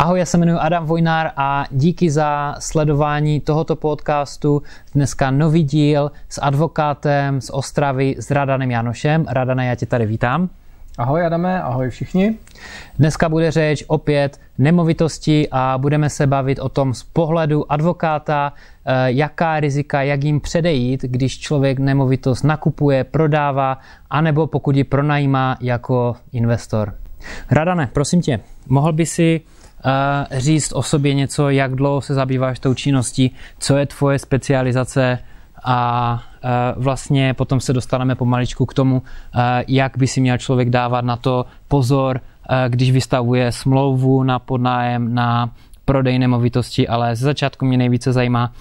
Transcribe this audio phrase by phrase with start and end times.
[0.00, 4.62] Ahoj, já se jmenuji Adam Vojnár a díky za sledování tohoto podcastu.
[4.94, 9.26] Dneska nový díl s advokátem z Ostravy, s Radanem Janošem.
[9.28, 10.48] Radane, já tě tady vítám.
[10.98, 12.34] Ahoj Adame, ahoj všichni.
[12.98, 18.52] Dneska bude řeč opět nemovitosti a budeme se bavit o tom z pohledu advokáta,
[18.84, 23.78] eh, jaká rizika, jak jim předejít, když člověk nemovitost nakupuje, prodává,
[24.10, 26.94] anebo pokud ji pronajímá jako investor.
[27.50, 29.40] Radane, prosím tě, mohl by si
[30.30, 35.18] říct o sobě něco, jak dlouho se zabýváš tou činností, co je tvoje specializace
[35.64, 40.70] a uh, vlastně potom se dostaneme pomaličku k tomu, uh, jak by si měl člověk
[40.70, 42.20] dávat na to pozor,
[42.68, 45.50] když vystavuje smlouvu na podnájem, na
[45.84, 48.52] prodej nemovitosti, ale ze začátku mě nejvíce zajímá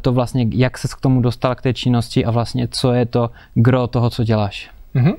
[0.00, 3.30] to vlastně, jak se k tomu dostal k té činnosti a vlastně co je to
[3.54, 4.70] gro toho, co děláš.
[4.94, 5.14] Mm-hmm.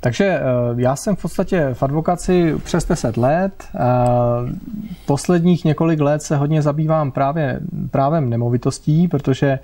[0.00, 0.42] Takže eh,
[0.76, 3.64] já jsem v podstatě v advokaci přes 10 let.
[3.74, 3.78] Eh,
[5.06, 9.58] posledních několik let se hodně zabývám právě právem nemovitostí, protože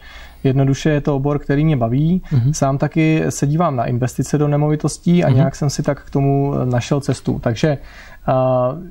[0.45, 2.23] jednoduše je to obor, který mě baví.
[2.33, 2.53] Mm-hmm.
[2.53, 5.35] Sám taky se dívám na investice do nemovitostí a mm-hmm.
[5.35, 7.39] nějak jsem si tak k tomu našel cestu.
[7.39, 7.79] Takže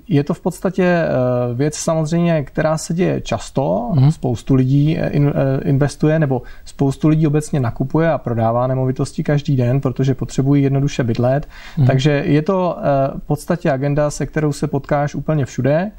[0.08, 1.10] je to v podstatě eh,
[1.54, 3.62] věc samozřejmě, která se děje často.
[3.94, 4.10] Mm-hmm.
[4.10, 5.32] Spoustu lidí eh, eh,
[5.64, 11.48] investuje nebo spoustu lidí obecně nakupuje a prodává nemovitosti každý den, protože potřebují jednoduše bydlet.
[11.78, 11.88] Mm-hmm.
[11.88, 12.78] Takže je to
[13.18, 15.92] v podstatě agenda, se kterou se potkáš úplně všude.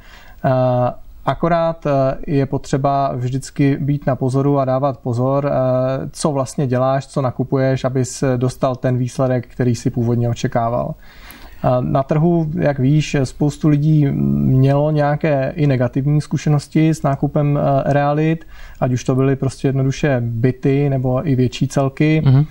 [1.26, 1.86] Akorát
[2.26, 5.50] je potřeba vždycky být na pozoru a dávat pozor,
[6.10, 10.94] co vlastně děláš, co nakupuješ, abys dostal ten výsledek, který si původně očekával.
[11.80, 18.46] Na trhu, jak víš, spoustu lidí mělo nějaké i negativní zkušenosti s nákupem eh, realit,
[18.80, 22.22] ať už to byly prostě jednoduše byty nebo i větší celky.
[22.24, 22.46] Mm-hmm.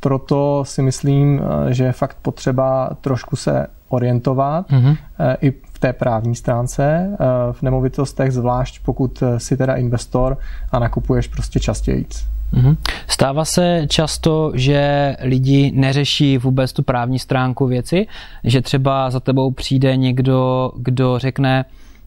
[0.00, 4.96] Proto si myslím, eh, že je fakt potřeba trošku se orientovat mm-hmm.
[5.40, 7.16] i v té právní stránce
[7.52, 10.38] v nemovitostech, zvlášť pokud si teda investor
[10.72, 12.06] a nakupuješ prostě častěji.
[12.52, 12.76] Mhm.
[13.08, 18.06] Stává se často, že lidi neřeší vůbec tu právní stránku věci,
[18.44, 21.64] že třeba za tebou přijde někdo, kdo řekne,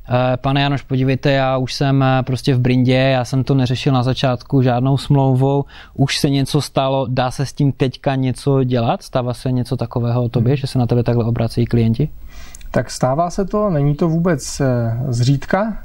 [0.09, 3.93] eh, Pane Janoš, podívejte, já už jsem eh, prostě v Brindě, já jsem to neřešil
[3.93, 9.03] na začátku žádnou smlouvou, už se něco stalo, dá se s tím teďka něco dělat?
[9.03, 12.09] Stává se něco takového o tobě, že se na tebe takhle obracejí klienti?
[12.71, 15.77] Tak stává se to, není to vůbec eh, zřídka.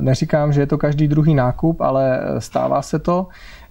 [0.00, 3.26] Neříkám, že je to každý druhý nákup, ale stává se to.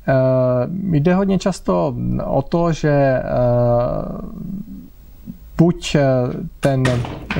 [0.07, 1.95] Eh, jde hodně často
[2.25, 3.23] o to, že eh,
[5.57, 5.97] buď
[6.59, 6.83] ten,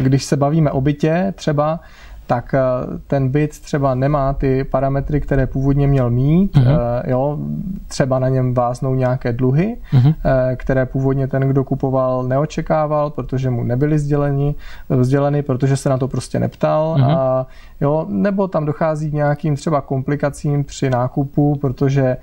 [0.02, 1.80] když se bavíme o bytě třeba,
[2.28, 2.59] tak eh,
[3.08, 6.56] ten byt třeba nemá ty parametry, které původně měl mít.
[6.56, 7.02] Mm-hmm.
[7.08, 7.38] Jo,
[7.88, 10.16] třeba na něm váznou nějaké dluhy, mm-hmm.
[10.56, 14.56] které původně ten, kdo kupoval, neočekával, protože mu nebyly sděleni,
[14.90, 16.96] vzděleny, protože se na to prostě neptal.
[16.97, 17.18] Mm-hmm.
[17.18, 17.47] A,
[17.81, 22.18] jo, nebo tam dochází k nějakým třeba komplikacím při nákupu, protože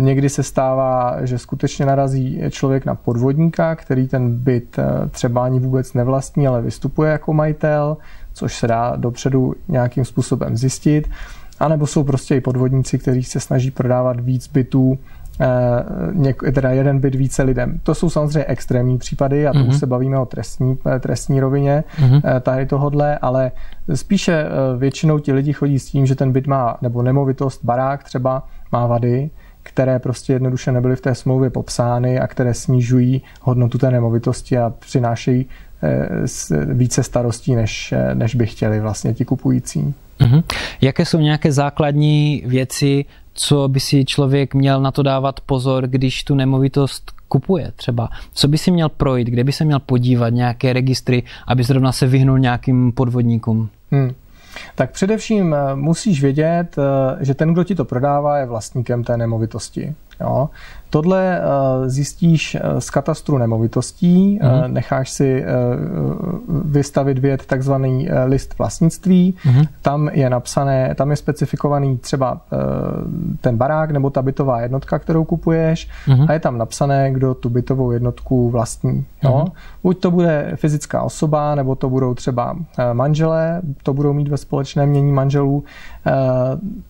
[0.00, 4.76] Někdy se stává, že skutečně narazí člověk na podvodníka, který ten byt
[5.10, 7.96] třeba ani vůbec nevlastní, ale vystupuje jako majitel,
[8.38, 11.10] což se dá dopředu nějakým způsobem zjistit.
[11.60, 14.98] A nebo jsou prostě i podvodníci, kteří se snaží prodávat víc bytů,
[15.40, 17.80] eh, teda jeden byt více lidem.
[17.82, 19.62] To jsou samozřejmě extrémní případy a to mm-hmm.
[19.62, 19.78] už mhm.
[19.78, 22.40] se bavíme o trestní, eh, trestní rovině mm-hmm.
[22.40, 23.52] tady tohodle, ale
[23.94, 24.46] spíše
[24.78, 28.86] většinou ti lidi chodí s tím, že ten byt má, nebo nemovitost, barák třeba, má
[28.86, 29.30] vady,
[29.68, 34.70] které prostě jednoduše nebyly v té smlouvě popsány a které snižují hodnotu té nemovitosti a
[34.78, 35.46] přinášejí
[36.72, 39.94] více starostí, než, eh, než by chtěli vlastně ti kupující.
[40.20, 40.42] Mm-hmm.
[40.80, 46.24] Jaké jsou nějaké základní věci, co by si člověk měl na to dávat pozor, když
[46.24, 48.08] tu nemovitost kupuje třeba?
[48.32, 52.06] Co by si měl projít, kde by se měl podívat, nějaké registry, aby zrovna se
[52.06, 53.68] vyhnul nějakým podvodníkům?
[53.90, 54.12] Hmm.
[54.74, 56.76] Tak především eh, musíš vědět,
[57.20, 59.94] že ten, kdo ti to prodává, je vlastníkem té nemovitosti.
[60.20, 60.48] Jo.
[60.90, 61.42] Tohle eh,
[61.90, 64.72] zjistíš eh, z katastru nemovitostí, mm-hmm.
[64.72, 65.44] necháš si
[66.64, 69.68] vystavit věd takzvaný list vlastnictví, mm-hmm.
[69.82, 72.40] tam je napsané, tam je specifikovaný třeba
[73.40, 76.26] ten barák nebo ta bytová jednotka, kterou kupuješ mm-hmm.
[76.28, 79.04] a je tam napsané, kdo tu bytovou jednotku vlastní.
[79.22, 79.30] Jo.
[79.30, 79.52] Mm-hmm.
[79.82, 82.56] Buď to bude fyzická osoba, nebo to budou třeba
[82.92, 85.64] manželé, to budou mít ve společném mění manželů,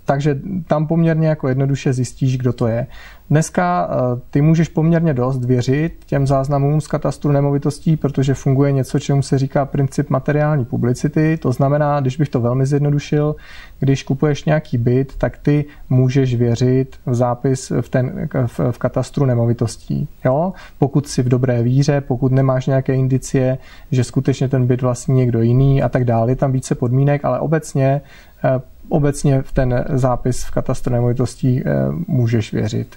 [0.04, 2.86] takže tam poměrně jako jednoduše zjistíš, kdo to je.
[3.30, 8.98] Dneska eh, ty můžeš poměrně dost věřit těm záznamům z katastru nemovitostí, protože funguje něco,
[8.98, 11.36] čemu se říká princip materiální publicity.
[11.36, 13.36] To znamená, když bych to velmi zjednodušil,
[13.80, 19.24] když kupuješ nějaký byt, tak ty můžeš věřit v zápis v, ten, v, v katastru
[19.24, 20.08] nemovitostí.
[20.24, 20.52] Jo?
[20.78, 23.58] Pokud si v dobré víře, pokud nemáš nějaké indicie,
[23.90, 28.00] že skutečně ten byt vlastní někdo jiný a tak dále, tam více podmínek, ale obecně
[28.44, 31.72] eh, obecně v ten zápis v katastru nemovitostí eh,
[32.06, 32.96] můžeš věřit.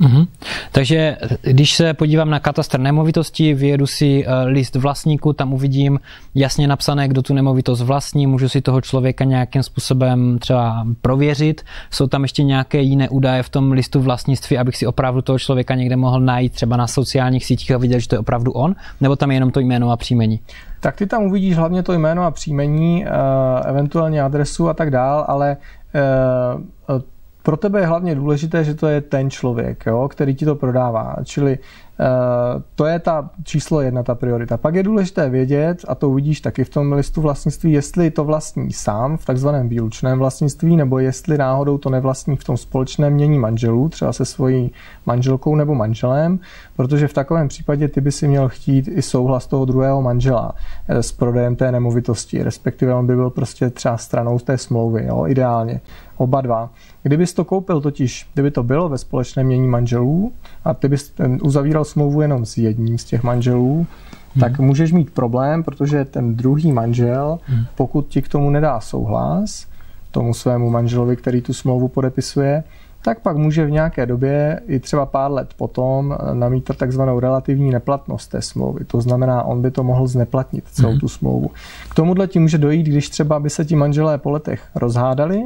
[0.00, 0.26] Mm-hmm.
[0.72, 6.00] Takže když se podívám na katastr nemovitosti, vyjedu si eh, list vlastníku, tam uvidím
[6.34, 11.62] jasně napsané, kdo tu nemovitost vlastní, můžu si toho člověka nějakým způsobem třeba prověřit.
[11.90, 15.74] Jsou tam ještě nějaké jiné údaje v tom listu vlastnictví, abych si opravdu toho člověka
[15.74, 19.16] někde mohl najít třeba na sociálních sítích a vidět, že to je opravdu on, nebo
[19.16, 20.40] tam je jenom to jméno a příjmení?
[20.80, 23.10] Tak ty tam uvidíš hlavně to jméno a příjmení, eh,
[23.68, 25.56] eventuálně adresu a tak dál, ale
[25.94, 27.02] eh,
[27.42, 31.16] pro tebe je hlavně důležité, že to je ten člověk, jo, který ti to prodává.
[31.24, 31.58] Čili
[32.00, 34.56] Eh, to je ta číslo jedna, ta priorita.
[34.56, 38.72] Pak je důležité vědět, a to uvidíš taky v tom listu vlastnictví, jestli to vlastní
[38.72, 43.88] sám v takzvaném výlučném vlastnictví, nebo jestli náhodou to nevlastní v tom společném mění manželů,
[43.88, 44.70] třeba se svojí
[45.06, 46.40] manželkou nebo manželem,
[46.76, 50.52] protože v takovém případě ty by si měl chtít i souhlas toho druhého manžela
[50.88, 55.26] eh, s prodejem té nemovitosti, respektive on by byl prostě třeba stranou té smlouvy, jo,
[55.26, 55.80] ideálně.
[56.18, 56.70] Oba dva.
[57.02, 60.32] Kdybys to koupil totiž, kdyby to bylo ve společném mění manželů
[60.64, 61.12] a ty bys
[61.42, 64.40] uzavíral smlouvu jenom s jedním z těch manželů, hmm.
[64.40, 67.64] tak můžeš mít problém, protože ten druhý manžel, hmm.
[67.74, 69.66] pokud ti k tomu nedá souhlas,
[70.10, 72.64] tomu svému manželovi, který tu smlouvu podepisuje,
[73.02, 78.30] tak pak může v nějaké době i třeba pár let potom namítat takzvanou relativní neplatnost
[78.30, 78.84] té smlouvy.
[78.84, 81.00] To znamená, on by to mohl zneplatnit celou hmm.
[81.00, 81.50] tu smlouvu.
[81.90, 85.44] K tomuhle ti může dojít, když třeba by se ti manželé po letech rozhádali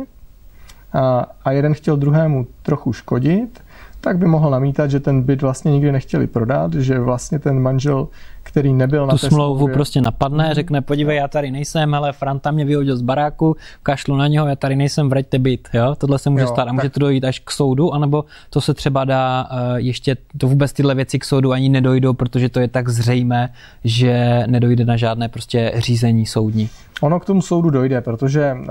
[0.94, 3.64] a, jeden chtěl druhému trochu škodit,
[4.02, 8.08] tak by mohl namítat, že ten byt vlastně nikdy nechtěli prodat, že vlastně ten manžel,
[8.42, 12.50] který nebyl na tu smlouvu smlouvě, prostě napadne, řekne, podívej, já tady nejsem, hele, Franta
[12.50, 16.30] mě vyhodil z baráku, kašlu na něho, já tady nejsem, vraťte byt, jo, tohle se
[16.30, 16.68] může jo, stát.
[16.68, 16.92] A může tak...
[16.92, 20.94] to dojít až k soudu, anebo to se třeba dá uh, ještě, to vůbec tyhle
[20.94, 23.52] věci k soudu ani nedojdou, protože to je tak zřejmé,
[23.84, 26.68] že nedojde na žádné prostě řízení soudní.
[27.00, 28.68] Ono k tomu soudu dojde, protože uh,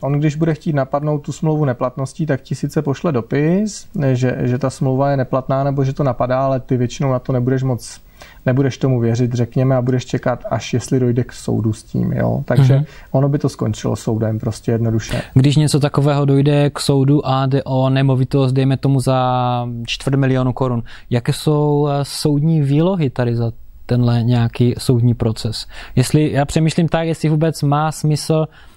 [0.00, 4.58] on, když bude chtít napadnout tu smlouvu neplatností, tak ti sice pošle dopis, že, že
[4.64, 8.00] ta smlouva je neplatná nebo že to napadá, ale ty většinou na to nebudeš moc
[8.46, 12.12] nebudeš tomu věřit, řekněme, a budeš čekat, až jestli dojde k soudu s tím.
[12.12, 12.42] Jo?
[12.44, 12.86] Takže mm-hmm.
[13.10, 15.22] ono by to skončilo soudem, prostě jednoduše.
[15.34, 20.52] Když něco takového dojde k soudu a jde o nemovitost, dejme tomu za čtvrt milionu
[20.52, 23.52] korun, jaké jsou eh, soudní výlohy tady za
[23.86, 25.66] tenhle nějaký soudní proces.
[25.96, 28.73] Jestli, já přemýšlím tak, jestli vůbec má smysl uh,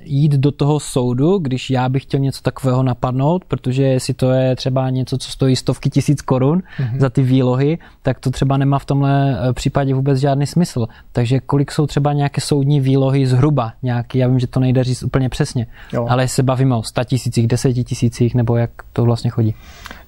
[0.00, 4.56] jít do toho soudu, když já bych chtěl něco takového napadnout, protože jestli to je
[4.56, 6.98] třeba něco, co stojí stovky tisíc korun mm-hmm.
[6.98, 10.86] za ty výlohy, tak to třeba nemá v tomhle eh, případě vůbec žádný smysl.
[11.12, 15.02] Takže kolik jsou třeba nějaké soudní výlohy zhruba nějaký, já vím, že to nejde říct
[15.02, 16.06] úplně přesně, jo.
[16.08, 19.54] ale se bavíme o 100 tisících, 10 tisících, nebo jak to vlastně chodí?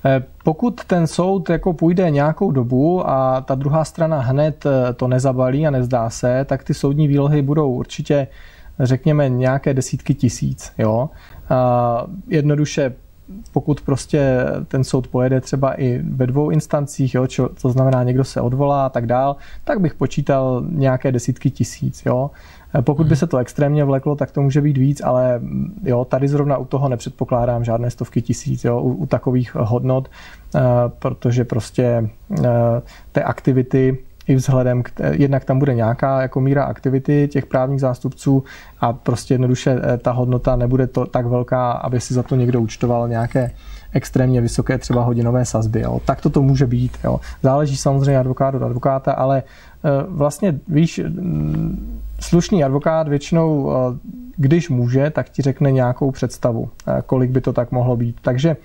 [0.04, 4.64] Eh, pokud ten soud jako půjde nějakou dobu a ta druhá strana hned
[4.96, 8.26] to nezabalí a nezdá se, tak ty soudní výlohy budou určitě
[8.82, 10.72] řekněme nějaké desítky tisíc.
[10.78, 11.10] Jo?
[11.48, 12.92] A jednoduše
[13.52, 18.24] pokud prostě ten soud pojede třeba i ve dvou instancích, jo, čo, to znamená někdo
[18.24, 22.02] se odvolá a tak dál, tak bych počítal nějaké desítky tisíc.
[22.06, 22.30] Jo.
[22.80, 25.40] Pokud by se to extrémně vleklo, tak to může být víc, ale
[25.82, 30.10] jo, tady zrovna u toho nepředpokládám žádné stovky tisíc jo, u, u takových hodnot,
[30.98, 32.10] protože prostě
[33.12, 33.98] té aktivity
[34.30, 38.44] i vzhledem k, jednak tam bude nějaká jako míra aktivity těch právních zástupců
[38.80, 42.60] a prostě jednoduše eh, ta hodnota nebude to tak velká, aby si za to někdo
[42.60, 43.50] účtoval nějaké
[43.92, 45.80] extrémně vysoké třeba hodinové sazby.
[45.80, 46.00] Jo.
[46.04, 46.98] Tak to to může být.
[47.04, 47.20] Jo.
[47.42, 53.98] Záleží samozřejmě advokát od advokáta, ale eh, vlastně víš, mm, slušný advokát většinou, eh,
[54.36, 56.70] když může, tak ti řekne nějakou představu,
[57.06, 58.16] kolik by to tak mohlo být.
[58.22, 58.56] Takže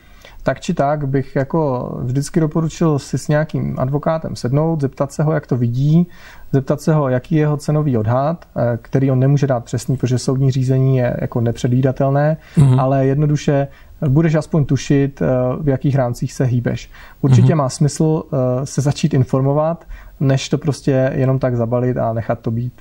[0.46, 5.34] tak či tak bych jako vždycky doporučil si s nějakým advokátem sednout, zeptat se ho,
[5.34, 6.08] jak to vidí,
[6.52, 10.18] zeptat se ho, jaký je jeho cenový odhad, eh, který on nemůže dát přesný, protože
[10.18, 12.82] soudní řízení je jako nepředvídatelné, mm-hmm.
[12.82, 13.68] ale jednoduše
[14.08, 15.26] budeš aspoň tušit, eh,
[15.62, 16.90] v jakých rámcích se hýbeš.
[17.22, 17.58] Určitě mm-hmm.
[17.58, 19.86] má smysl eh, se začít informovat,
[20.20, 22.74] než to prostě jenom tak zabalit a nechat to být.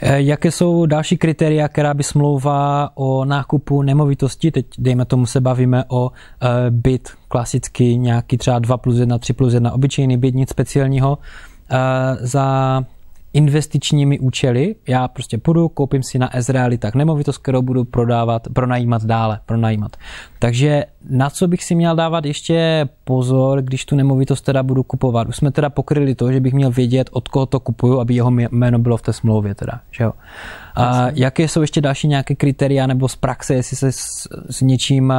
[0.00, 5.40] Eh, jaké jsou další kritéria, která by smlouva o nákupu nemovitosti, teď dejme tomu se
[5.40, 10.34] bavíme o eh, byt klasicky nějaký třeba 2 plus 1, 3 plus 1, obyčejný byt,
[10.34, 11.18] nic speciálního,
[11.70, 11.76] eh,
[12.20, 12.84] za
[13.32, 14.74] investičními účely.
[14.88, 19.96] Já prostě půjdu, koupím si na Ezreali tak nemovitost, kterou budu prodávat, pronajímat dále, pronajímat.
[20.44, 25.28] Takže na co bych si měl dávat ještě pozor, když tu nemovitost teda budu kupovat?
[25.28, 28.30] Už jsme teda pokryli to, že bych měl vědět, od koho to kupuju, aby jeho
[28.30, 30.12] jméno bylo v té smlouvě teda, že jo?
[30.76, 35.12] A jaké jsou ještě další nějaké kritéria nebo z praxe, jestli se s, s něčím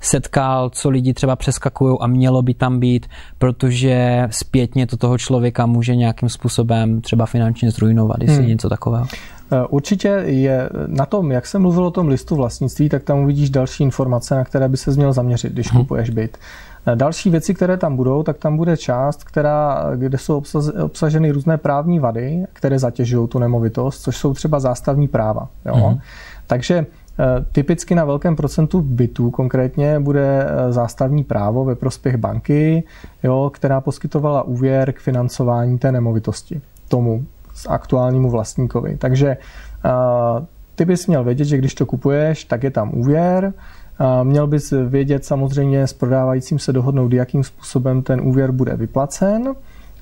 [0.00, 3.06] setkal, co lidi třeba přeskakují a mělo by tam být,
[3.38, 8.48] protože zpětně to toho člověka může nějakým způsobem třeba finančně zrujnovat, jestli hmm.
[8.48, 9.06] něco takového.
[9.54, 13.50] Eh, určitě je na tom, jak jsem mluvil o tom listu vlastnictví, tak tam uvidíš
[13.50, 15.82] další informace, na které by se měl zaměřit, když hmm.
[15.82, 16.38] kupuješ byt.
[16.86, 20.42] Eh, další věci, které tam budou, tak tam bude část, která, kde jsou
[20.82, 25.48] obsaženy různé právní vady, které zatěžují tu nemovitost, což jsou třeba zástavní práva.
[25.66, 25.74] Jo?
[25.74, 25.98] Hmm.
[26.46, 26.86] Takže
[27.18, 32.84] Eh, typicky na velkém procentu bytů konkrétně bude eh, zástavní právo ve prospěch banky,
[33.22, 37.24] jo, která poskytovala úvěr k financování té nemovitosti tomu
[37.68, 38.96] aktuálnímu vlastníkovi.
[38.96, 39.36] Takže
[39.84, 40.44] uh,
[40.74, 43.52] ty bys měl vědět, že když to kupuješ, tak je tam úvěr,
[44.22, 49.54] Měl bys vědět samozřejmě s prodávajícím se dohodnout, jakým způsobem ten úvěr bude vyplacen.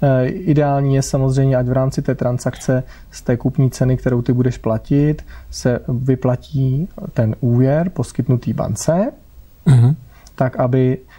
[0.03, 4.33] Eh, ideální je samozřejmě, ať v rámci té transakce z té kupní ceny, kterou ty
[4.33, 9.13] budeš platit, se vyplatí ten úvěr poskytnutý bance,
[9.67, 9.95] uh-huh.
[10.35, 11.12] tak aby eh,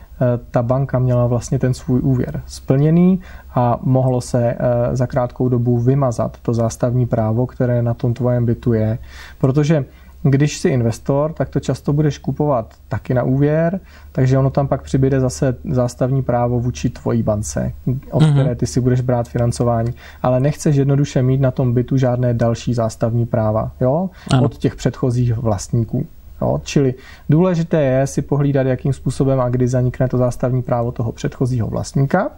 [0.52, 3.20] ta banka měla vlastně ten svůj úvěr splněný
[3.56, 4.58] a mohlo se eh,
[4.96, 8.98] za krátkou dobu vymazat to zástavní právo, které na tom tvojem bytu je.
[9.40, 9.86] Protože
[10.24, 13.80] když jsi investor, tak to často budeš kupovat taky na úvěr,
[14.12, 17.72] takže ono tam pak přibyde zase zástavní právo vůči tvojí bance,
[18.12, 18.32] od mm-hmm.
[18.32, 19.94] které ty si budeš brát financování.
[20.22, 24.10] Ale nechceš jednoduše mít na tom bytu žádné další zástavní práva jo?
[24.42, 26.06] od těch předchozích vlastníků.
[26.44, 26.62] Jo?
[26.64, 26.94] Čili
[27.30, 32.30] důležité je si pohlídat, jakým způsobem a kdy zanikne to zástavní právo toho předchozího vlastníka.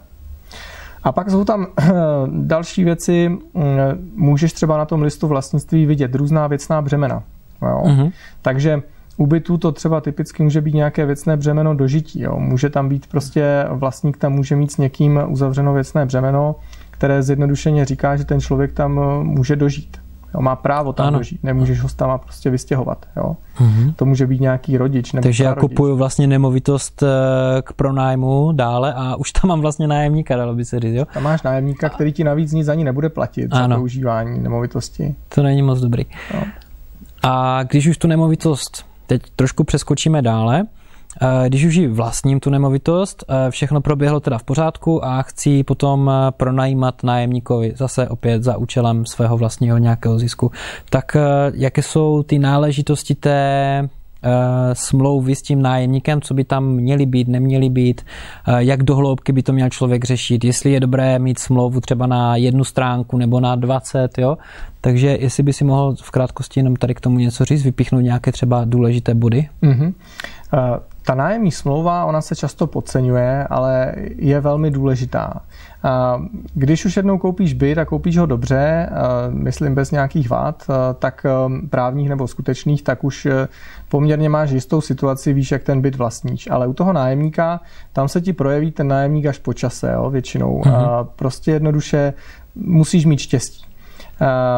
[1.02, 1.66] A pak jsou tam
[2.26, 3.40] další věci, mm,
[4.14, 7.22] můžeš třeba na tom listu vlastnictví vidět různá věcná břemena.
[7.62, 7.82] Jo?
[7.84, 8.12] Mm-hmm.
[8.42, 8.82] Takže
[9.16, 12.20] u bytu to třeba typicky může být nějaké věcné břemeno dožití.
[12.20, 12.38] Jo?
[12.38, 16.56] Může tam být prostě, vlastník tam může mít s někým uzavřeno věcné břemeno,
[16.90, 20.05] které zjednodušeně říká, že ten člověk tam eh, může dožít.
[20.34, 21.18] Jo, má právo tam ano.
[21.18, 23.06] dožít, nemůžeš ho tam prostě vystěhovat.
[23.16, 23.36] Jo.
[23.58, 23.94] Mm-hmm.
[23.96, 25.12] To může být nějaký rodič.
[25.12, 27.06] Nebo Takže já kupuju vlastně nemovitost eh,
[27.62, 30.94] k pronájmu dále a už tam mám vlastně nájemníka, dalo by se říct.
[30.94, 31.04] Jo?
[31.14, 33.74] Tam máš nájemníka, který ti navíc nic ani nebude platit ano.
[33.74, 35.14] za používání nemovitosti.
[35.28, 36.04] To není moc dobrý.
[36.34, 36.40] No.
[37.22, 40.64] A když už tu nemovitost, teď trošku přeskočíme dále,
[41.48, 46.10] když už ji vlastním tu nemovitost, eh, všechno proběhlo teda v pořádku a chci potom
[46.10, 50.52] eh, pronajímat nájemníkovi zase opět za účelem svého vlastního nějakého zisku,
[50.90, 51.16] tak
[51.54, 53.88] jaké jsou ty náležitosti té
[54.26, 58.00] Eh, smlouvy s tím nájemníkem, co by tam měly být, neměly být,
[58.48, 62.36] eh, jak dohloubky by to měl člověk řešit, jestli je dobré mít smlouvu třeba na
[62.36, 64.38] jednu stránku nebo na 20, jo.
[64.80, 68.32] Takže jestli by si mohl v krátkosti jenom tady k tomu něco říct, vypíchnout nějaké
[68.32, 69.48] třeba důležité body.
[69.62, 69.92] Mm-hmm.
[70.52, 75.42] Uh, ta nájemní smlouva, ona se často podceňuje, ale je velmi důležitá.
[76.54, 78.90] Když už jednou koupíš byt a koupíš ho dobře,
[79.28, 80.66] myslím bez nějakých vád,
[80.98, 81.26] tak
[81.70, 83.28] právních nebo skutečných, tak už
[83.88, 86.50] poměrně máš jistou situaci, víš, jak ten byt vlastníš.
[86.50, 87.60] Ale u toho nájemníka,
[87.92, 90.60] tam se ti projeví ten nájemník až po čase, jo, většinou.
[90.60, 91.06] Mm-hmm.
[91.16, 92.14] Prostě jednoduše
[92.54, 93.64] musíš mít štěstí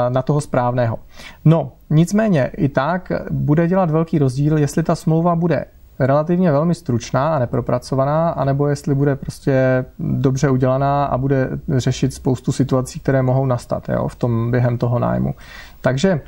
[0.09, 0.99] na toho správného.
[1.45, 5.65] No, nicméně i tak bude dělat velký rozdíl, jestli ta smlouva bude
[5.99, 12.53] relativně velmi stručná a nepropracovaná, anebo jestli bude prostě dobře udělaná a bude řešit spoustu
[12.53, 15.35] situací, které mohou nastat jo, v tom během toho nájmu.
[15.81, 16.21] Takže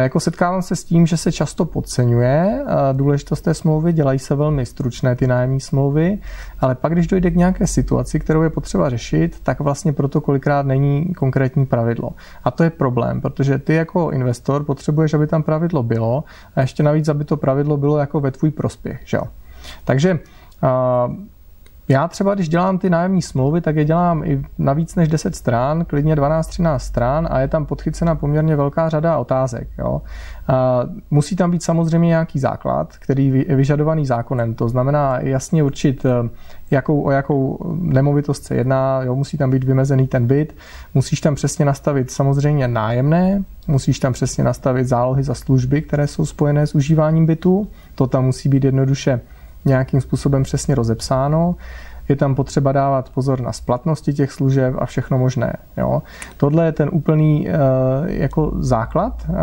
[0.00, 4.34] jako setkávám se s tím, že se často podceňuje eh, důležitost té smlouvy, dělají se
[4.34, 6.18] velmi stručné ty nájemní smlouvy,
[6.60, 10.66] ale pak, když dojde k nějaké situaci, kterou je potřeba řešit, tak vlastně proto kolikrát
[10.66, 12.10] není konkrétní pravidlo.
[12.44, 16.24] A to je problém, protože ty jako investor potřebuješ, aby tam pravidlo bylo
[16.56, 19.00] a ještě navíc, aby to pravidlo bylo jako ve tvůj prospěch.
[19.04, 19.18] Že?
[19.84, 20.18] Takže
[20.62, 20.68] eh,
[21.88, 25.36] já třeba, když dělám ty nájemní smlouvy, tak je dělám i na víc než 10
[25.36, 29.68] stran, klidně 12-13 stran a je tam podchycena poměrně velká řada otázek.
[29.78, 30.02] Jo.
[30.48, 34.54] A musí tam být samozřejmě nějaký základ, který je vyžadovaný zákonem.
[34.54, 36.28] To znamená jasně určit, eh,
[36.70, 40.54] jakou, o jakou nemovitost se jedná, jo, musí tam být vymezený ten byt,
[40.94, 46.26] musíš tam přesně nastavit samozřejmě nájemné, musíš tam přesně nastavit zálohy za služby, které jsou
[46.26, 49.20] spojené s užíváním bytu, to tam musí být jednoduše
[49.64, 51.54] nějakým způsobem přesně rozepsáno.
[52.08, 55.56] je tam potřeba dávat pozor na splatnosti těch služeb a všechno možné.
[55.76, 56.02] Jo.
[56.36, 57.54] Tohle je ten úplný uh,
[58.06, 59.36] jako základ, uh,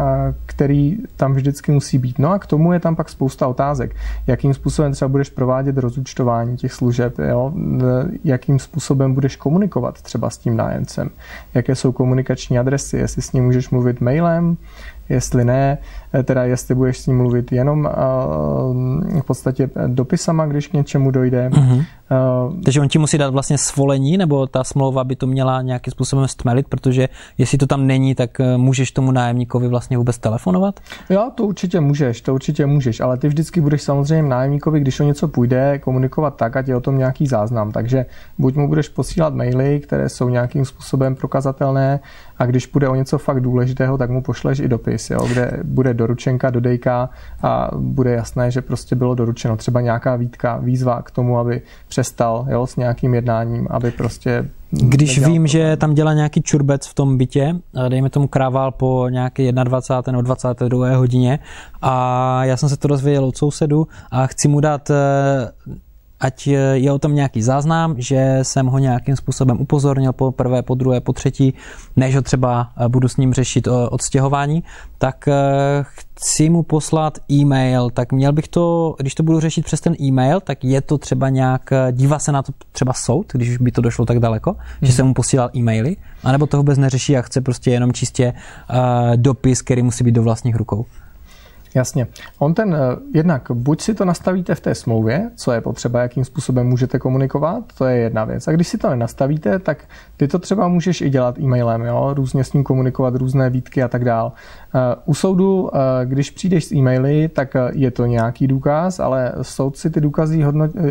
[0.46, 2.20] který tam vždycky musí být.
[2.20, 3.96] No a k tomu je tam pak spousta otázek.
[4.28, 7.54] Jakým způsobem třeba budeš provádět rozúčtování těch služeb, jo?
[8.24, 11.10] jakým způsobem budeš komunikovat třeba s tím nájemcem,
[11.54, 14.58] jaké jsou komunikační adresy, jestli s ním můžeš mluvit mailem,
[15.10, 15.78] jestli ne,
[16.13, 21.12] eh, teda jestli budeš s ním mluvit jenom eh, v podstatě dopisama, když k něčemu
[21.12, 21.50] dojde.
[21.50, 21.86] Uh-huh.
[22.63, 26.28] Takže on ti musí dát vlastně svolení, nebo ta smlouva by to měla nějakým způsobem
[26.28, 30.80] stmelit, protože jestli to tam není, tak můžeš tomu nájemníkovi vlastně vůbec telefonovat?
[31.10, 35.04] Jo, to určitě můžeš, to určitě můžeš, ale ty vždycky budeš samozřejmě nájemníkovi, když o
[35.04, 37.72] něco půjde, komunikovat tak, ať je o tom nějaký záznam.
[37.72, 38.06] Takže
[38.38, 42.00] buď mu budeš posílat maily, které jsou nějakým způsobem prokazatelné,
[42.39, 45.93] a když bude o něco fakt důležitého, tak mu pošleš i dopis, jo, kde bude
[45.93, 47.10] doručenka, dodejka
[47.43, 52.48] a bude jasné, že prostě bylo doručeno třeba nějaká výtka, výzva k tomu, aby přestal
[52.50, 55.48] jo, s nějakým jednáním, aby prostě když vím, to.
[55.48, 57.55] že tam dělá nějaký čurbec v tom bytě,
[57.89, 60.12] dejme tomu krával po nějaké 21.
[60.12, 60.96] nebo 22.
[60.96, 61.39] hodině
[61.81, 64.96] a já jsem se to dozvěděl od sousedu a chci mu dát eh,
[66.20, 70.76] ať je o tom nějaký záznam, že jsem ho nějakým způsobem upozornil po prvé, po
[70.76, 71.54] druhé, po třetí,
[71.96, 74.64] než ho třeba eh, budu s ním řešit eh, odstěhování,
[74.98, 75.34] tak eh,
[75.84, 80.40] chci mu poslat e-mail, tak měl bych to, když to budu řešit přes ten e-mail,
[80.40, 84.06] tak je to třeba nějak, dívá se na to třeba soud, když by to došlo
[84.06, 84.60] tak daleko, hmm.
[84.82, 88.34] že jsem mu posílal e-maily, anebo to vůbec neřeší a chce prostě jenom čistě
[89.16, 90.86] dopis, který musí být do vlastních rukou.
[91.76, 92.08] Jasně.
[92.40, 92.78] On ten, eh,
[93.14, 97.64] jednak buď si to nastavíte v té smlouvě, co je potřeba, jakým způsobem můžete komunikovat,
[97.78, 98.48] to je jedna věc.
[98.48, 99.78] A když si to nenastavíte, tak
[100.18, 102.14] ty to třeba můžeš i dělat e-mailem, jo?
[102.14, 104.32] různě s ním komunikovat, různé výtky a tak dál.
[104.76, 109.78] Eh, u soudu, eh, když přijdeš s e-maily, tak je to nějaký důkaz, ale soud
[109.78, 110.46] si ty důkazy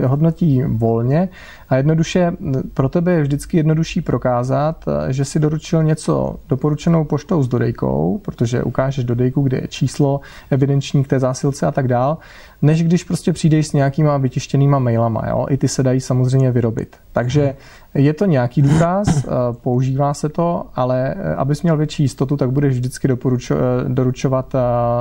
[0.06, 1.28] hodnotí volně
[1.68, 2.32] a jednoduše
[2.74, 8.62] pro tebe je vždycky jednodušší prokázat, že si doručil něco doporučenou poštou s dodejkou, protože
[8.62, 10.20] ukážeš dodejku, kde je číslo,
[10.50, 12.18] evidenční k té zásilce a tak dál,
[12.62, 15.28] než když prostě přijdeš s nějakýma vytištěnýma mailama.
[15.28, 15.46] Jo?
[15.50, 16.96] I ty se dají samozřejmě vyrobit.
[17.12, 17.54] Takže
[17.94, 19.30] je to nějaký důkaz, eh,
[19.62, 24.54] používá se to, ale eh, abys měl větší jistotu, tak budeš vždycky doporučo, eh, doručovat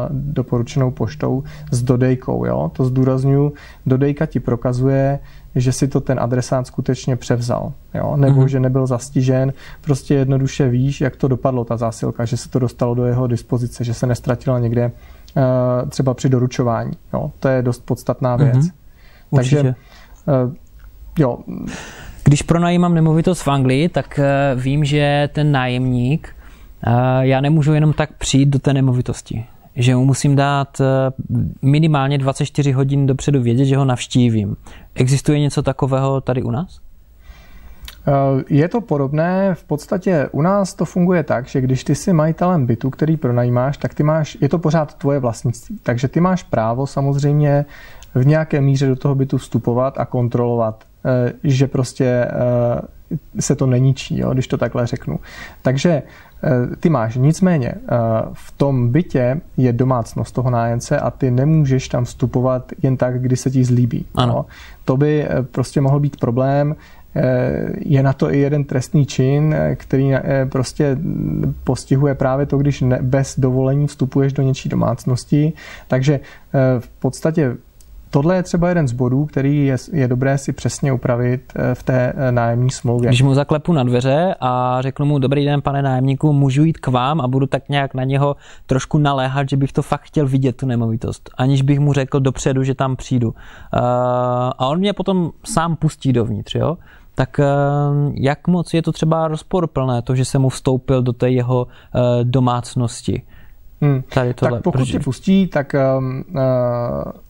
[0.10, 2.46] doporučenou poštou s dodejkou.
[2.46, 2.72] Jo?
[2.74, 3.54] To zdůraznuju,
[3.86, 5.20] dodejka ti prokazuje,
[5.56, 8.18] že si to ten adresát skutečně převzal, jo?
[8.18, 8.48] nebo mm-hmm.
[8.48, 9.54] že nebyl zastižen.
[9.82, 13.84] Prostě jednoduše víš, jak to dopadlo, ta zásilka, že se to dostalo do jeho dispozice,
[13.84, 16.92] že se nestratila někde uh, třeba při doručování.
[17.14, 17.32] Jo?
[17.40, 18.58] To je dost podstatná věc.
[18.58, 19.36] Mm-hmm.
[19.36, 20.54] Takže uh,
[21.20, 21.40] jo.
[22.24, 26.30] Když pronajímám nemovitost v Anglii, tak uh, vím, že ten nájemník,
[27.20, 29.46] já nemůžu jenom tak přijít do té nemovitosti
[29.78, 30.82] že mu musím dát
[31.62, 34.56] minimálně 24 hodin dopředu vědět, že ho navštívím.
[34.96, 36.80] Existuje něco takového tady u nás?
[38.08, 42.14] Eh, je to podobné, v podstatě u nás to funguje tak, že když ty jsi
[42.14, 46.44] majitelem bytu, který pronajímáš, tak ty máš, je to pořád tvoje vlastnictví, takže ty máš
[46.44, 47.66] právo samozřejmě
[48.16, 52.32] v nějaké míře do toho bytu vstupovat a kontrolovat, eh, že prostě eh,
[53.40, 55.20] se to neničí, jo, když to takhle řeknu.
[55.62, 56.04] Takže
[56.80, 57.16] ty máš.
[57.16, 57.74] Nicméně
[58.34, 63.38] v tom bytě je domácnost toho nájemce a ty nemůžeš tam vstupovat jen tak, kdy
[63.38, 64.06] se ti zlíbí.
[64.16, 64.34] Ano.
[64.34, 64.46] Jo.
[64.86, 66.76] To by prostě mohl být problém,
[67.18, 70.98] Eh, je na to i jeden trestný čin, eh, který eh, prostě
[71.64, 75.54] postihuje právě to, když bez dovolení vstupuješ do něčí domácnosti.
[75.88, 76.20] Takže
[76.80, 77.56] v podstatě
[78.10, 82.14] Tohle je třeba jeden z bodů, který je, je dobré si přesně upravit v té
[82.32, 83.08] nájemní smlouvě.
[83.08, 86.88] Když mu zaklepu na dveře a řeknu mu, dobrý den, pane nájemníku, můžu jít k
[86.88, 90.56] vám a budu tak nějak na něho trošku naléhat, že bych to fakt chtěl vidět,
[90.56, 93.34] tu nemovitost, aniž bych mu řekl dopředu, že tam přijdu.
[94.58, 96.78] A on mě potom sám pustí dovnitř, jo?
[97.18, 97.46] tak eh,
[98.14, 102.00] jak moc je to třeba rozporuplné, to, že se mu vstoupil do té jeho eh,
[102.24, 103.22] domácnosti?
[103.82, 104.02] Hmm.
[104.14, 104.92] Tady tohle, tak pokud protože...
[104.92, 106.42] tě pustí, tak um, uh,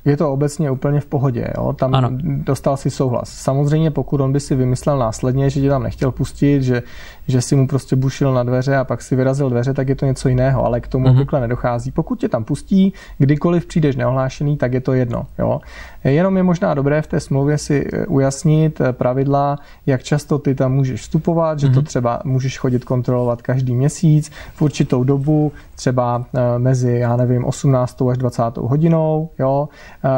[0.06, 1.48] je to obecně úplně v pohodě.
[1.58, 1.74] Jo?
[1.74, 2.10] Tam ano.
[2.22, 3.30] dostal si souhlas.
[3.30, 6.84] Samozřejmě pokud on by si vymyslel následně, že tě tam nechtěl pustit, že,
[7.28, 10.06] že si mu prostě bušil na dveře a pak si vyrazil dveře, tak je to
[10.06, 11.12] něco jiného, ale k tomu mm-hmm.
[11.12, 11.92] obvykle nedochází.
[11.92, 15.26] Pokud tě tam pustí, kdykoliv přijdeš neohlášený, tak je to jedno.
[15.40, 15.62] Jo?
[16.04, 20.56] Jenom je možná dobré v té smlouvě si eh, ujasnit eh, pravidla, jak často ty
[20.56, 21.74] tam můžeš vstupovat, že mm-hmm.
[21.74, 21.86] to mhm.
[21.86, 26.26] třeba můžeš chodit kontrolovat každý měsíc v určitou dobu, třeba
[26.58, 28.02] mezi, já nevím, 18.
[28.02, 28.44] až 20.
[28.58, 29.70] hodinou, jo,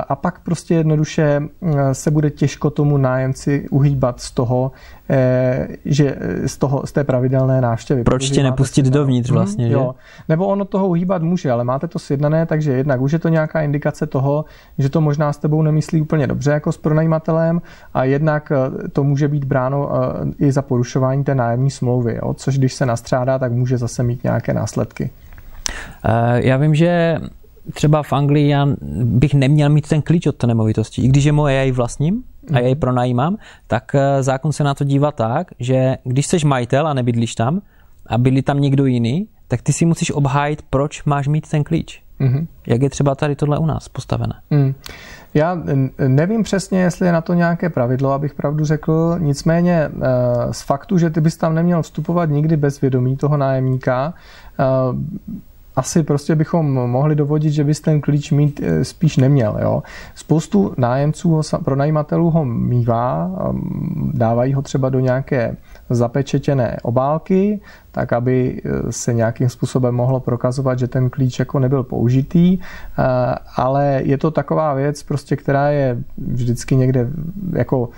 [0.08, 1.42] a pak prostě jednoduše
[1.92, 4.72] se bude těžko tomu nájemci uhýbat z toho,
[5.86, 8.04] že z, toho, z té pravidelné návštěvy.
[8.04, 9.76] Proč tě nepustit dovnitř vlastně, hmm, že?
[9.76, 9.96] Jo.
[10.30, 13.62] Nebo ono toho uhýbat může, ale máte to sjednané, takže jednak už je to nějaká
[13.62, 14.46] indikace toho,
[14.78, 17.62] že to možná s tebou nemyslí úplně dobře jako s pronajímatelem
[17.94, 18.52] a jednak
[18.94, 19.90] to může být bráno
[20.40, 22.34] i za porušování té nájemní smlouvy, jo?
[22.34, 25.10] což když se nastřádá, tak může zase mít nějaké následky.
[26.06, 27.18] Eh, já vím, že
[27.74, 28.68] třeba v Anglii já
[29.04, 31.02] bych neměl mít ten klíč od té nemovitosti.
[31.02, 32.80] I když je moje, já ji vlastním a já ji mhm.
[32.80, 37.36] pronajímám, tak eh, zákon se na to dívá tak, že když jsi majitel a nebydlíš
[37.36, 37.62] tam
[38.08, 42.04] a bydlí tam někdo jiný, tak ty si musíš obhájit, proč máš mít ten klíč.
[42.22, 42.48] Mm-hmm.
[42.68, 44.34] Jak je třeba tady tohle u nás postavené?
[44.50, 44.74] Mm.
[45.34, 45.58] Já
[46.08, 49.16] nevím přesně, jestli je na to nějaké pravidlo, abych pravdu řekl.
[49.20, 54.14] Nicméně eh, z faktu, že ty bys tam neměl vstupovat nikdy bez vědomí toho nájemníka,
[55.80, 59.58] asi prostě bychom mohli dovodit, že bys ten klíč mít eh, spíš neměl.
[59.62, 59.84] Jo.
[60.16, 63.32] Spoustu nájemců, pronajímatelů ho mývá,
[64.14, 65.56] dávají ho třeba do nějaké
[65.90, 67.60] zapečetěné obálky,
[67.92, 73.04] tak aby eh, se nějakým způsobem mohlo prokazovat, že ten klíč jako nebyl použitý, eh,
[73.56, 77.08] ale je to taková věc, prostě, která je vždycky někde
[77.54, 77.90] jako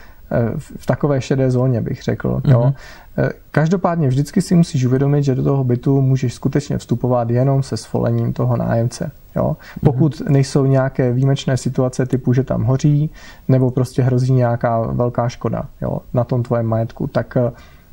[0.57, 2.29] v takové šedé zóně, bych řekl.
[2.29, 2.51] Mm-hmm.
[2.51, 2.63] Jo.
[2.63, 2.73] Mhm.
[3.51, 8.33] Každopádně vždycky si musíš uvědomit, že do toho bytu můžeš skutečně vstupovat jenom se svolením
[8.33, 9.11] toho nájemce.
[9.35, 9.57] Jo.
[9.83, 10.29] Pokud mm-hmm.
[10.31, 13.09] nejsou nějaké výjimečné situace typu, že tam hoří,
[13.47, 17.37] nebo prostě hrozí nějaká velká škoda jo, na tom tvojem majetku, tak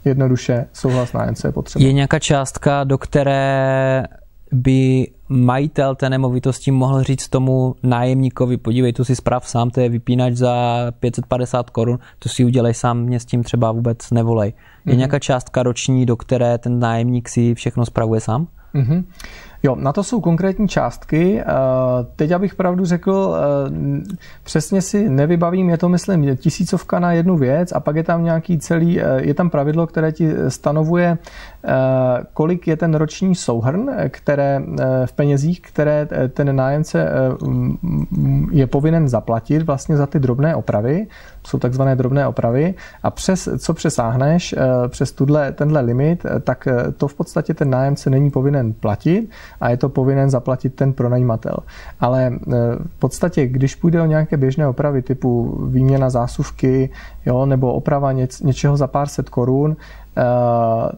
[0.05, 1.85] jednoduše souhlas nájemce je potřeba.
[1.85, 4.05] Je nějaká částka, do které
[4.53, 9.89] by majitel té nemovitosti mohl říct tomu nájemníkovi, podívej, tu si zpráv sám, to je
[9.89, 14.53] vypínač za 550 korun, to si udělej sám, mě s tím třeba vůbec nevolej.
[14.87, 14.97] Je mm-hmm.
[14.97, 18.47] nějaká částka roční, do které ten nájemník si všechno spravuje sám?
[18.75, 19.05] Mm-hmm.
[19.63, 21.41] Jo, na to jsou konkrétní částky.
[21.41, 21.45] Eh,
[22.17, 27.73] teď, abych pravdu řekl, eh, přesně si nevybavím, je to, myslím, tisícovka na jednu věc
[27.73, 31.19] a pak je tam nějaký celý, eh, je tam pravidlo, které ti stanovuje,
[32.35, 34.63] kolik je ten roční souhrn, které
[35.07, 37.11] v penězích, které ten nájemce
[38.51, 41.07] je povinen zaplatit vlastně za ty drobné opravy
[41.49, 46.67] jsou takzvané drobné opravy a přes, co přesáhneš, eh, přes tuhle, tenhle limit, eh, tak
[46.67, 50.93] eh, to v podstatě ten nájemce není povinen platit a je to povinen zaplatit ten
[50.93, 51.57] pronajímatel.
[52.01, 52.33] Ale
[52.87, 56.91] v podstatě, když půjde o nějaké běžné opravy typu výměna zásuvky
[57.27, 59.77] jo, nebo oprava něč, něčeho za pár set korun,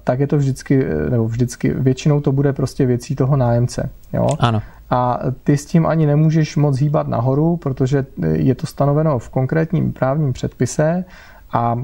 [0.04, 3.90] tak je to vždycky, nebo vždycky, většinou to bude prostě věcí toho nájemce.
[4.12, 4.28] Jo?
[4.38, 9.28] Ano a ty s tím ani nemůžeš moc hýbat nahoru, protože je to stanoveno v
[9.28, 11.04] konkrétním právním předpise
[11.52, 11.74] a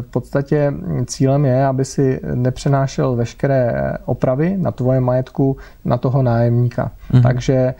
[0.00, 0.72] v podstatě
[1.06, 6.90] cílem je, aby si nepřenášel veškeré opravy na tvoje majetku na toho nájemníka.
[7.12, 7.22] Mm-hmm.
[7.22, 7.74] Takže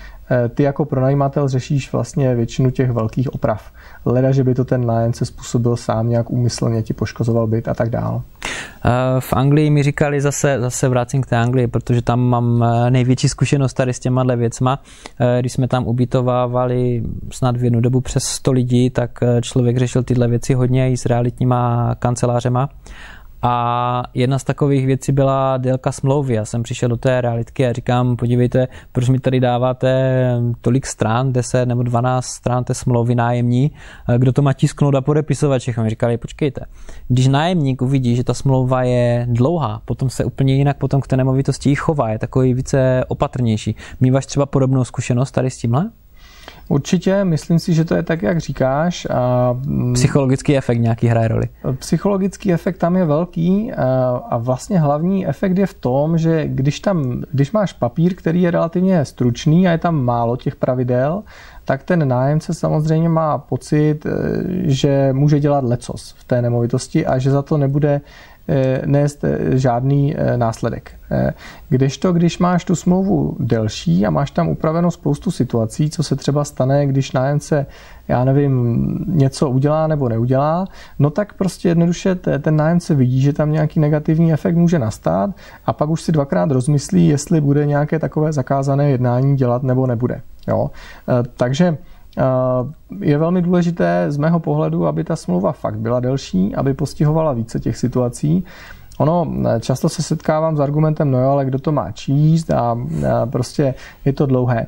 [0.54, 3.72] ty jako pronajímatel řešíš vlastně většinu těch velkých oprav.
[4.04, 7.90] Leda, že by to ten nájemce způsobil sám nějak úmyslně, ti poškozoval byt a tak
[7.90, 8.22] dál.
[9.20, 13.28] V Anglii mi říkali, zase, zase vrátím k té Anglii, protože tam mám eh, největší
[13.28, 14.82] zkušenost tady s těma věcma.
[15.20, 19.78] Eh, když jsme tam ubytovávali snad v jednu dobu přes 100 lidí, tak eh, člověk
[19.78, 22.68] řešil tyhle věci hodně i s realitníma kancelářema.
[23.42, 26.34] A jedna z takových věcí byla délka smlouvy.
[26.34, 31.32] Já jsem přišel do té realitky a říkám, podívejte, proč mi tady dáváte tolik stran,
[31.32, 33.70] 10 nebo 12 stran té smlouvy nájemní,
[34.18, 35.82] kdo to má tisknout a podepisovat všechno.
[35.82, 36.60] Mi říkali, počkejte,
[37.08, 41.16] když nájemník uvidí, že ta smlouva je dlouhá, potom se úplně jinak potom k té
[41.16, 43.76] nemovitosti chová, je takový více opatrnější.
[44.00, 45.90] Míváš třeba podobnou zkušenost tady s tímhle?
[46.68, 49.06] Určitě, myslím si, že to je tak, jak říkáš.
[49.10, 51.48] A, mm, psychologický efekt nějaký hraje roli.
[51.78, 53.84] Psychologický efekt tam je velký a,
[54.30, 58.50] a vlastně hlavní efekt je v tom, že když tam, když máš papír, který je
[58.50, 61.22] relativně stručný a je tam málo těch pravidel,
[61.64, 64.10] tak ten nájemce samozřejmě má pocit, e,
[64.70, 68.00] že může dělat lecos v té nemovitosti a že za to nebude
[68.86, 70.92] nést eh, žádný eh, následek.
[71.68, 76.44] Kdežto, když máš tu smlouvu delší a máš tam upravenou spoustu situací, co se třeba
[76.44, 77.66] stane, když nájemce,
[78.08, 80.66] já nevím, něco udělá nebo neudělá,
[80.98, 85.30] no tak prostě jednoduše ten nájemce vidí, že tam nějaký negativní efekt může nastat
[85.66, 90.20] a pak už si dvakrát rozmyslí, jestli bude nějaké takové zakázané jednání dělat nebo nebude.
[90.48, 90.70] Jo?
[91.36, 91.76] Takže
[93.00, 97.60] je velmi důležité z mého pohledu, aby ta smlouva fakt byla delší, aby postihovala více
[97.60, 98.44] těch situací.
[98.98, 102.78] Ono, často se setkávám s argumentem, no jo, ale kdo to má číst a,
[103.24, 104.66] prostě je to dlouhé.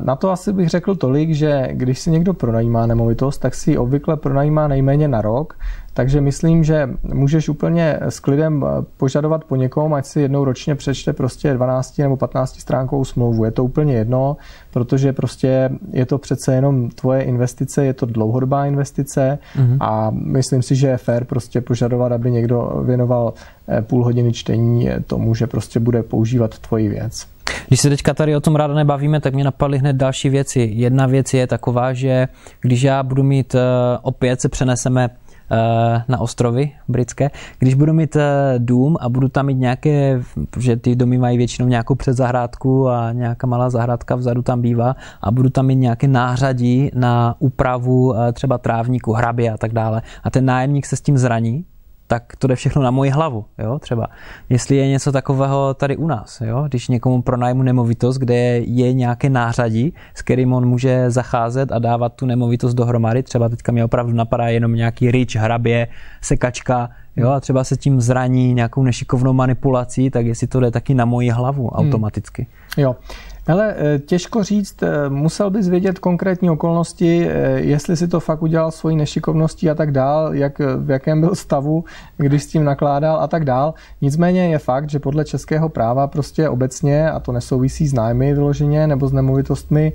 [0.00, 4.16] Na to asi bych řekl tolik, že když si někdo pronajímá nemovitost, tak si obvykle
[4.16, 5.54] pronajímá nejméně na rok,
[5.96, 8.64] takže myslím, že můžeš úplně s klidem
[8.96, 13.44] požadovat po někom, ať si jednou ročně přečte prostě 12 nebo 15 stránkovou smlouvu.
[13.44, 14.36] Je to úplně jedno,
[14.70, 19.76] protože prostě je to přece jenom tvoje investice, je to dlouhodobá investice mm-hmm.
[19.80, 23.34] a myslím si, že je fér prostě požadovat, aby někdo věnoval
[23.68, 27.35] eh, půl hodiny čtení tomu, že prostě bude používat tvoji věc.
[27.68, 30.70] Když se teďka tady o tom ráda nebavíme, tak mě napadly hned další věci.
[30.72, 32.28] Jedna věc je taková, že
[32.60, 33.60] když já budu mít, eh,
[34.02, 35.10] opět se přeneseme
[35.50, 37.30] eh, na ostrovy britské.
[37.58, 40.22] Když budu mít eh, dům a budu tam mít nějaké,
[40.58, 45.30] že ty domy mají většinou nějakou předzahrádku a nějaká malá zahrádka vzadu tam bývá a
[45.30, 50.44] budu tam mít nějaké nářadí na úpravu třeba trávníku, hrabě a tak dále a ten
[50.44, 51.64] nájemník se s tím zraní,
[52.06, 54.06] tak to jde všechno na moji hlavu, jo, třeba.
[54.48, 59.30] Jestli je něco takového tady u nás, jo, když někomu pronajmu nemovitost, kde je nějaké
[59.30, 64.12] nářadí, s kterým on může zacházet a dávat tu nemovitost dohromady, třeba teďka mi opravdu
[64.12, 65.88] napadá jenom nějaký rič, hrabě,
[66.20, 70.94] sekačka, jo, a třeba se tím zraní nějakou nešikovnou manipulací, tak jestli to jde taky
[70.94, 71.86] na moji hlavu hmm.
[71.86, 72.46] automaticky.
[72.76, 72.96] Jo,
[73.46, 78.42] ale eh, těžko říct, eh, musel bys vědět konkrétní okolnosti, eh, jestli si to fakt
[78.42, 81.84] udělal svojí nešikovností a tak dál, jak, v jakém byl stavu,
[82.16, 83.74] když s tím nakládal a tak dál.
[84.00, 88.86] Nicméně je fakt, že podle českého práva prostě obecně, a to nesouvisí s nájmy vyloženě
[88.86, 89.92] nebo s nemovitostmi,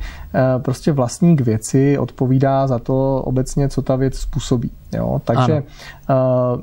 [0.57, 4.71] prostě vlastník věci odpovídá za to obecně, co ta věc způsobí.
[4.93, 5.21] Jo?
[5.25, 5.63] Takže
[6.07, 6.61] ano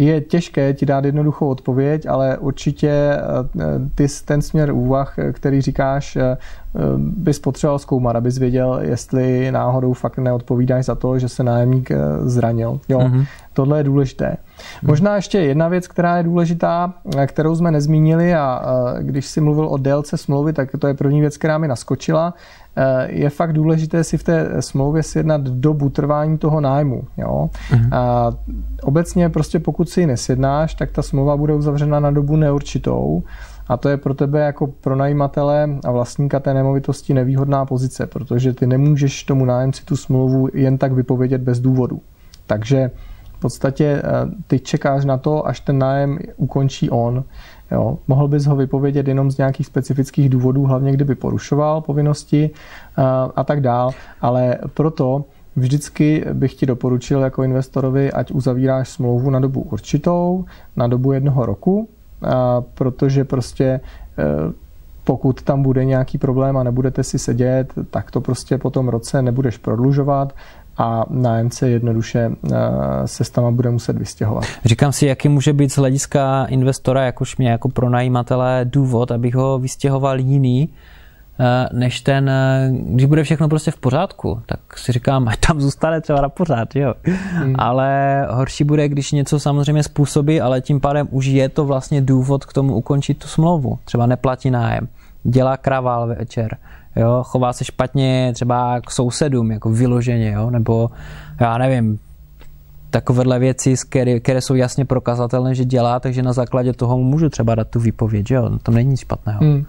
[0.00, 3.20] je těžké ti dát jednoduchou odpověď, ale určitě eh,
[3.94, 6.36] ty, ten směr úvah, který říkáš, eh,
[6.96, 11.96] bys potřeboval zkoumat, abys věděl, jestli náhodou fakt neodpovídáš za to, že se nájemník eh,
[12.22, 12.80] zranil.
[12.88, 13.26] Jo, mm-hmm.
[13.52, 14.36] Tohle je důležité.
[14.36, 14.88] Mm-hmm.
[14.88, 16.94] Možná ještě jedna věc, která je důležitá,
[17.26, 18.62] kterou jsme nezmínili a
[19.00, 22.34] když si mluvil o délce smlouvy, tak to je první věc, která mi naskočila.
[23.06, 27.04] Je fakt důležité si v té smlouvě sjednat dobu trvání toho nájmu.
[27.16, 27.50] Jo?
[27.70, 27.88] Mm-hmm.
[27.92, 28.32] A
[28.82, 33.22] obecně prostě pokud si ji nesjednáš, tak ta smlouva bude uzavřena na dobu neurčitou
[33.68, 38.66] a to je pro tebe jako pronajímatele a vlastníka té nemovitosti nevýhodná pozice, protože ty
[38.66, 42.00] nemůžeš tomu nájemci tu smlouvu jen tak vypovědět bez důvodu.
[42.46, 42.90] Takže
[43.40, 44.02] podstatě eh,
[44.46, 47.24] ty čekáš na to, až ten nájem ukončí on.
[47.70, 47.98] Jo.
[48.08, 52.50] Mohl bys ho vypovědět jenom z nějakých specifických důvodů, hlavně kdyby porušoval povinnosti
[52.96, 55.24] a, eh, a tak dál, ale proto
[55.56, 60.44] Vždycky bych ti doporučil jako investorovi, ať uzavíráš smlouvu na dobu určitou,
[60.76, 61.88] na dobu jednoho roku,
[62.74, 63.80] protože prostě
[65.04, 69.22] pokud tam bude nějaký problém a nebudete si sedět, tak to prostě po tom roce
[69.22, 70.32] nebudeš prodlužovat
[70.80, 72.58] a nájemce jednoduše e,
[73.08, 74.44] se s tama bude muset vystěhovat.
[74.64, 79.58] Říkám si, jaký může být z hlediska investora, jakož mě jako pronajímatele, důvod, abych ho
[79.58, 80.68] vystěhoval jiný,
[81.42, 85.60] Eh, než ten, eh, když bude všechno prostě v pořádku, tak si říkám, ať tam
[85.60, 86.94] zůstane třeba na pořád, jo.
[87.04, 87.54] Hmm.
[87.58, 92.44] Ale horší bude, když něco samozřejmě způsobí, ale tím pádem už je to vlastně důvod
[92.44, 93.78] k tomu ukončit tu smlouvu.
[93.84, 94.88] Třeba neplatí nájem,
[95.24, 96.56] dělá kravál večer,
[96.96, 100.90] jo, chová se špatně třeba k sousedům, jako vyloženě, jo, nebo
[101.40, 101.98] já nevím,
[102.90, 107.54] takovéhle věci, které, které jsou jasně prokazatelné, že dělá, takže na základě toho můžu třeba
[107.54, 109.40] dát tu výpověď, že jo, to není nic špatného.
[109.40, 109.64] Hmm.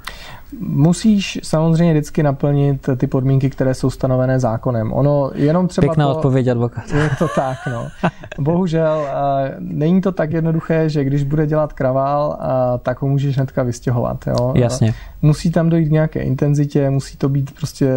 [0.60, 4.93] Musíš samozřejmě vždycky naplnit ty podmínky, které jsou stanovené zákonem.
[4.93, 6.84] Ono jenom třeba Pěkná to, odpověď advokát.
[6.91, 7.88] Je to tak, no.
[8.39, 9.05] Bohužel
[9.60, 12.38] není to tak jednoduché, že když bude dělat kravál,
[12.84, 14.27] tak ho můžeš hnedka vystěhovat.
[14.27, 14.53] Jo?
[14.55, 14.93] Jasně.
[15.21, 17.91] Musí tam dojít k nějaké intenzitě, musí to být prostě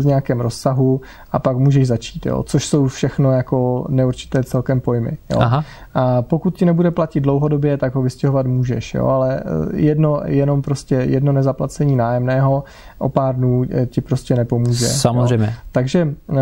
[0.00, 1.00] v nějakém rozsahu
[1.32, 2.42] a pak můžeš začít, jo?
[2.42, 5.18] což jsou všechno jako neurčité celkem pojmy.
[5.30, 5.38] Jo?
[5.40, 5.64] Aha.
[5.94, 9.06] A pokud ti nebude platit dlouhodobě, tak ho vystěhovat můžeš, jo?
[9.06, 9.42] ale
[9.74, 12.64] jedno, jenom prostě jedno nezaplacení zaplacení nájemného
[12.98, 14.86] o pár dnů eh, ti prostě nepomůže.
[14.86, 15.46] Samozřejmě.
[15.46, 15.52] Jo.
[15.72, 16.34] Takže eh,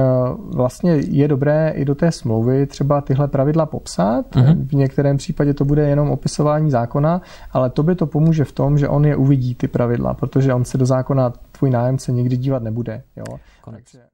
[0.54, 4.26] vlastně je dobré i do té smlouvy třeba tyhle pravidla popsat.
[4.32, 4.68] Uh-huh.
[4.68, 7.20] V některém případě to bude jenom opisování zákona,
[7.52, 10.64] ale to by to pomůže v tom, že on je uvidí ty pravidla, protože on
[10.64, 13.02] se do zákona tvůj nájemce nikdy dívat nebude.
[13.16, 13.38] Jo.
[13.60, 13.84] Konec.
[13.84, 14.13] Takže...